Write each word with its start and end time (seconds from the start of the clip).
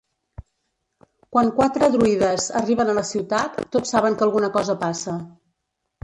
Quan 1.35 1.49
quatre 1.57 1.89
druides 1.95 2.47
arriben 2.59 2.89
a 2.93 2.95
la 2.99 3.03
ciutat 3.09 3.59
tots 3.75 3.93
saben 3.97 4.17
que 4.23 4.25
alguna 4.29 4.49
cosa 4.57 4.77
passa. 4.85 5.15